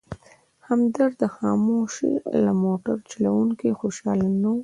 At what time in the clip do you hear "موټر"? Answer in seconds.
2.63-2.97